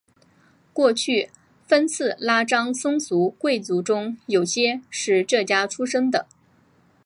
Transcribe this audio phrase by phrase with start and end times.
[0.73, 1.29] 过去
[1.67, 6.25] 分寺拉章僧俗贵族中有些是这家出生的。